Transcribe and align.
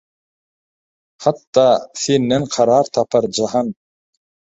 Hatda 1.25 1.65
«Senden 2.05 2.47
karar 2.55 2.89
tapar 2.99 3.29
jahan 3.39 3.71